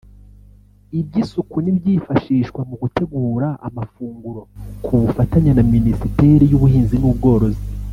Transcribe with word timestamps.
iby’isuku 0.99 1.55
n’ibyifashishwa 1.61 2.59
mu 2.69 2.75
gutegura 2.81 3.47
amafunguro 3.67 4.41
ku 4.83 4.93
bufatanye 5.01 5.51
na 5.53 5.63
Minisiteri 5.73 6.43
y’Ubuhinzi 6.51 6.95
n’Ubworozi 6.99 7.63